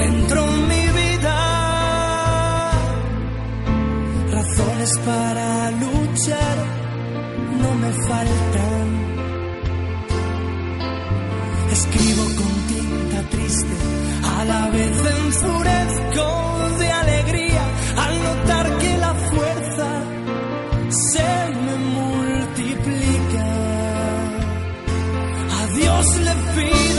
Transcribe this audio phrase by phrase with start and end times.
[0.00, 1.36] mi centro, mi vida.
[4.32, 6.56] Razones para luchar
[7.62, 8.88] no me faltan.
[11.72, 13.74] Escribo con tinta triste,
[14.38, 16.26] a la vez enfurezco
[16.78, 17.64] de alegría
[18.04, 19.88] al notar que la fuerza
[20.88, 21.30] se
[21.64, 23.46] me multiplica.
[25.58, 26.89] A Dios le pido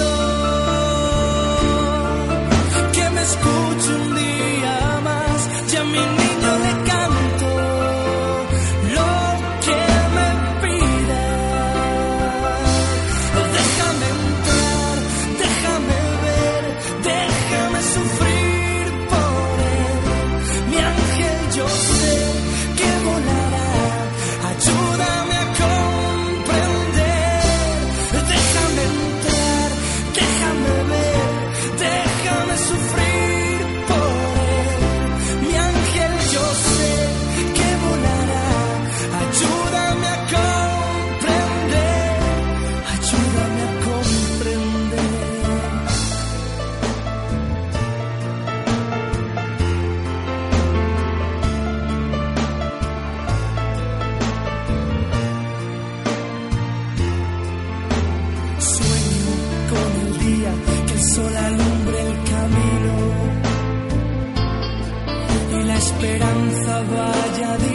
[66.83, 67.70] 我已。